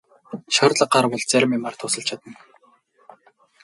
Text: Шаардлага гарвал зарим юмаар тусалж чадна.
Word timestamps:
Шаардлага 0.55 0.91
гарвал 0.93 1.23
зарим 1.31 1.51
юмаар 1.57 1.75
тусалж 1.79 2.05
чадна. 2.07 2.33